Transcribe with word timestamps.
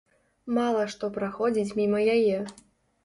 Мала 0.57 0.85
што 0.95 1.09
праходзіць 1.19 1.75
міма 1.81 2.03
яе. 2.19 2.37